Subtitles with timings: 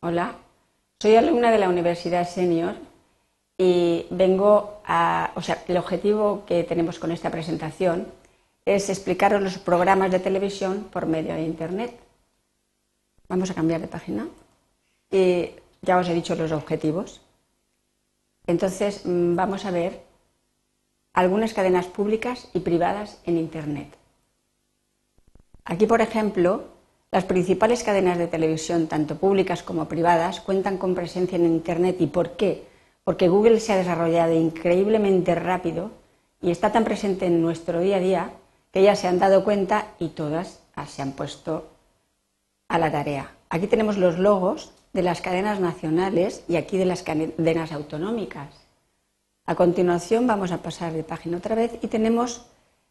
[0.00, 0.36] Hola,
[1.00, 2.76] soy alumna de la Universidad Senior
[3.56, 8.06] y vengo a, o sea, el objetivo que tenemos con esta presentación
[8.64, 11.98] es explicaros los programas de televisión por medio de Internet.
[13.28, 14.28] Vamos a cambiar de página
[15.10, 15.50] y
[15.82, 17.20] ya os he dicho los objetivos.
[18.46, 20.00] Entonces mm, vamos a ver
[21.12, 23.96] algunas cadenas públicas y privadas en Internet.
[25.64, 26.77] Aquí, por ejemplo,
[27.10, 31.96] las principales cadenas de televisión, tanto públicas como privadas, cuentan con presencia en Internet.
[32.00, 32.66] ¿Y por qué?
[33.04, 35.90] Porque Google se ha desarrollado increíblemente rápido
[36.42, 38.32] y está tan presente en nuestro día a día
[38.70, 41.70] que ya se han dado cuenta y todas se han puesto
[42.68, 43.32] a la tarea.
[43.48, 48.48] Aquí tenemos los logos de las cadenas nacionales y aquí de las cadenas autonómicas.
[49.46, 52.46] A continuación vamos a pasar de página otra vez y tenemos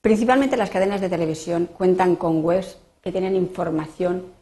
[0.00, 4.32] principalmente las cadenas de televisión cuentan con webs que tienen información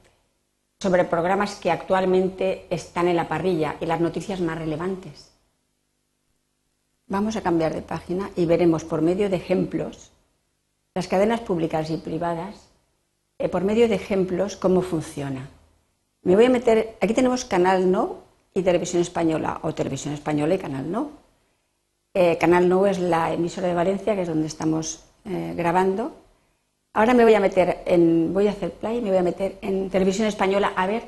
[0.80, 5.32] sobre programas que actualmente están en la parrilla y las noticias más relevantes.
[7.08, 10.10] Vamos a cambiar de página y veremos por medio de ejemplos
[10.94, 12.68] las cadenas públicas y privadas,
[13.38, 15.48] eh, por medio de ejemplos cómo funciona.
[16.22, 20.58] Me voy a meter, aquí tenemos Canal No y Televisión Española, o Televisión Española y
[20.58, 21.10] Canal No.
[22.14, 26.16] Eh, Canal No es la emisora de Valencia, que es donde estamos eh, grabando,
[26.96, 29.90] Ahora me voy a meter en, voy a hacer play, me voy a meter en
[29.90, 31.02] televisión española a ver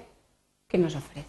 [0.66, 1.26] qué nos ofrece.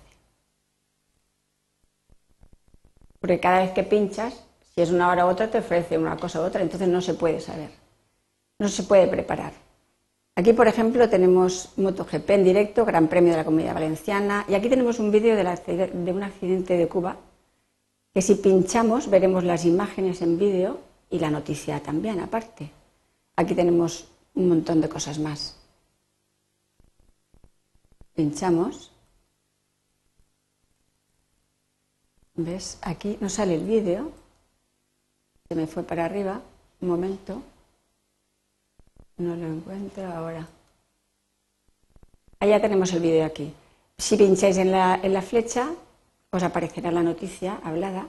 [3.22, 4.44] Porque cada vez que pinchas,
[4.76, 7.14] si es una hora u otra, te ofrece una cosa u otra, entonces no se
[7.14, 7.70] puede saber,
[8.60, 9.54] no se puede preparar.
[10.36, 14.68] Aquí, por ejemplo, tenemos MotoGP en directo, Gran Premio de la Comunidad Valenciana, y aquí
[14.68, 17.16] tenemos un vídeo de, un accidente de Cuba,
[18.14, 22.70] que si pinchamos veremos las imágenes en vídeo y la noticia también, aparte.
[23.38, 25.56] Aquí tenemos un montón de cosas más.
[28.14, 28.92] Pinchamos.
[32.36, 32.78] ¿Ves?
[32.82, 34.12] Aquí no sale el vídeo.
[35.48, 36.42] Se me fue para arriba.
[36.82, 37.42] Un momento.
[39.18, 40.48] No lo encuentro ahora.
[42.40, 43.54] Allá tenemos el vídeo aquí.
[43.98, 45.74] Si pincháis en la, en la flecha,
[46.32, 48.08] os aparecerá la noticia hablada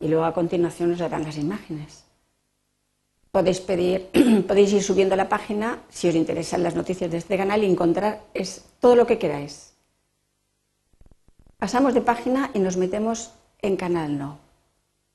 [0.00, 2.09] y luego a continuación os darán las imágenes
[3.32, 4.10] podéis pedir,
[4.48, 8.22] podéis ir subiendo la página si os interesan las noticias de este canal y encontrar
[8.34, 9.72] es todo lo que queráis.
[11.58, 14.38] Pasamos de página y nos metemos en Canal No.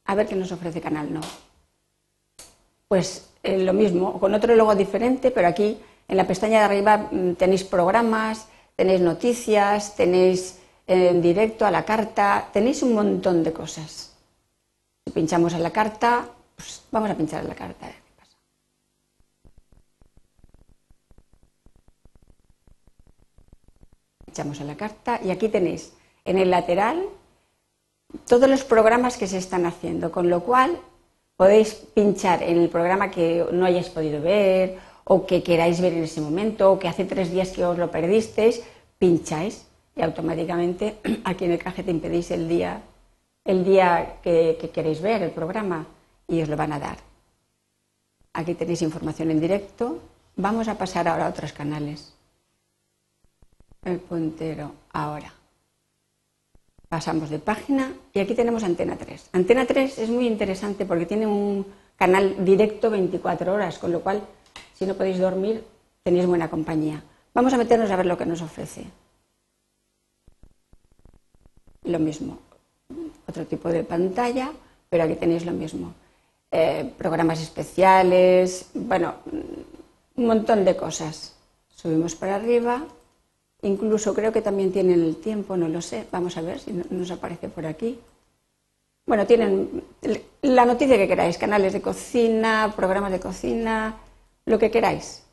[0.06, 1.22] A ver qué nos ofrece Canal No.
[2.88, 5.78] Pues eh, lo mismo, con otro logo diferente, pero aquí
[6.08, 11.72] en la pestaña de arriba mm, tenéis programas, tenéis noticias, tenéis eh, en directo a
[11.72, 14.14] la carta, tenéis un montón de cosas.
[15.04, 18.05] Si pinchamos en la carta, pues vamos a pinchar en la carta.
[24.36, 25.94] Echamos a la carta y aquí tenéis
[26.26, 27.08] en el lateral
[28.28, 30.78] todos los programas que se están haciendo, con lo cual
[31.38, 36.04] podéis pinchar en el programa que no hayáis podido ver o que queráis ver en
[36.04, 38.62] ese momento o que hace tres días que os lo perdisteis,
[39.00, 42.82] pincháis y automáticamente aquí en el cajete impedís el día,
[43.46, 45.88] el día que queréis ver el programa
[46.28, 46.98] y os lo van a dar.
[48.34, 50.00] Aquí tenéis información en directo.
[50.36, 52.15] Vamos a pasar ahora a otros canales
[53.86, 55.32] el puntero ahora.
[56.90, 59.30] Pasamos de página y aquí tenemos Antena 3.
[59.34, 61.66] Antena 3 es muy interesante porque tiene un
[61.96, 64.22] canal directo 24 horas, con lo cual
[64.74, 65.64] si no podéis dormir
[66.04, 67.04] tenéis buena compañía.
[67.34, 68.86] Vamos a meternos a ver lo que nos ofrece.
[71.84, 72.40] Lo mismo,
[73.28, 74.52] otro tipo de pantalla,
[74.90, 75.94] pero aquí tenéis lo mismo.
[76.52, 79.16] Eh, programas especiales, bueno,
[80.16, 81.36] un montón de cosas.
[81.76, 82.86] Subimos para arriba
[83.66, 86.06] Incluso creo que también tienen el tiempo, no lo sé.
[86.12, 88.00] Vamos a ver si nos aparece por aquí.
[89.08, 89.84] Bueno, tienen
[90.44, 93.98] la noticia que queráis, canales de cocina, programas de cocina,
[94.46, 95.24] lo que queráis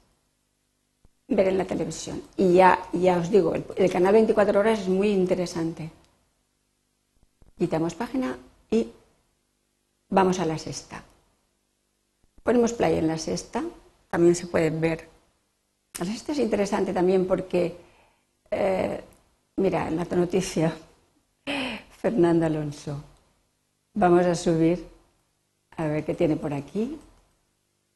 [1.28, 2.22] ver en la televisión.
[2.38, 5.90] Y ya, ya os digo, el, canal 24 horas es muy interesante.
[7.58, 8.38] Quitamos página
[8.70, 8.92] y
[10.08, 11.04] vamos a la sexta.
[12.42, 13.62] Ponemos play en la sexta,
[14.08, 15.06] también se puede ver.
[15.98, 17.91] La sexta es interesante también porque
[18.52, 19.04] eh,
[19.56, 20.72] mira, la noticia,
[21.90, 23.02] Fernando Alonso.
[23.94, 24.86] Vamos a subir
[25.76, 26.98] a ver qué tiene por aquí.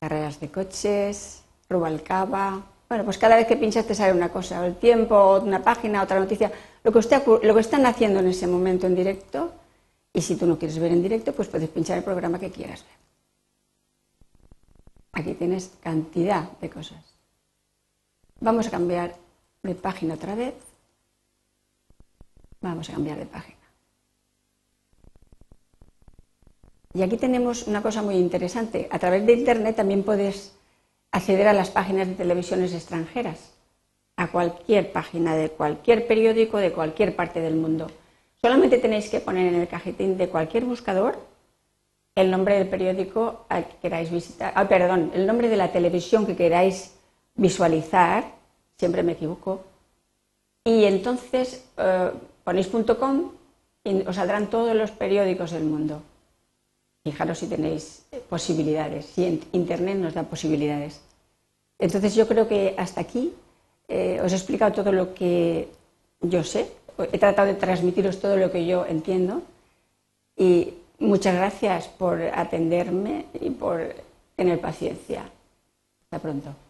[0.00, 2.62] Carreras de coches, Rubalcaba.
[2.88, 6.20] Bueno, pues cada vez que pinchas te sale una cosa, el tiempo, una página, otra
[6.20, 6.52] noticia,
[6.84, 9.52] lo que, usted, lo que están haciendo en ese momento en directo.
[10.12, 12.84] Y si tú no quieres ver en directo, pues puedes pinchar el programa que quieras
[12.84, 12.96] ver.
[15.12, 17.02] Aquí tienes cantidad de cosas.
[18.40, 19.25] Vamos a cambiar
[19.62, 20.54] de página otra vez.
[22.60, 23.56] Vamos a cambiar de página.
[26.94, 28.88] Y aquí tenemos una cosa muy interesante.
[28.90, 30.54] A través de Internet también puedes
[31.10, 33.52] acceder a las páginas de televisiones extranjeras,
[34.16, 37.90] a cualquier página de cualquier periódico de cualquier parte del mundo.
[38.40, 41.18] Solamente tenéis que poner en el cajetín de cualquier buscador
[42.14, 46.26] el nombre del periódico al que queráis visitar, ah, perdón, el nombre de la televisión
[46.26, 46.94] que queráis
[47.34, 48.35] visualizar,
[48.78, 49.64] siempre me equivoco,
[50.64, 52.10] y entonces eh,
[52.44, 53.30] ponéis .com
[53.84, 56.02] y os saldrán todos los periódicos del mundo.
[57.04, 61.00] Fijaros si tenéis posibilidades, si Internet nos da posibilidades.
[61.78, 63.32] Entonces yo creo que hasta aquí
[63.86, 65.68] eh, os he explicado todo lo que
[66.20, 66.66] yo sé,
[66.98, 69.42] he tratado de transmitiros todo lo que yo entiendo
[70.36, 73.94] y muchas gracias por atenderme y por
[74.34, 75.30] tener paciencia.
[76.02, 76.65] Hasta pronto.